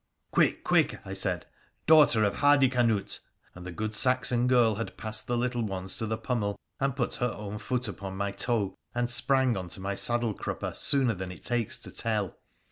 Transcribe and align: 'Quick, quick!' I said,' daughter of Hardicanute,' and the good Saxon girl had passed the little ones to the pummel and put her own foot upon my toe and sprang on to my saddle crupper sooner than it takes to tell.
'Quick, 0.33 0.63
quick!' 0.63 0.99
I 1.05 1.13
said,' 1.13 1.45
daughter 1.85 2.23
of 2.23 2.37
Hardicanute,' 2.37 3.19
and 3.53 3.67
the 3.67 3.71
good 3.71 3.93
Saxon 3.93 4.47
girl 4.47 4.73
had 4.73 4.97
passed 4.97 5.27
the 5.27 5.37
little 5.37 5.61
ones 5.61 5.95
to 5.99 6.07
the 6.07 6.17
pummel 6.17 6.57
and 6.79 6.95
put 6.95 7.13
her 7.17 7.31
own 7.37 7.59
foot 7.59 7.87
upon 7.87 8.17
my 8.17 8.31
toe 8.31 8.73
and 8.95 9.07
sprang 9.11 9.55
on 9.55 9.69
to 9.69 9.79
my 9.79 9.93
saddle 9.93 10.33
crupper 10.33 10.73
sooner 10.75 11.13
than 11.13 11.31
it 11.31 11.45
takes 11.45 11.77
to 11.77 11.91
tell. 11.91 12.35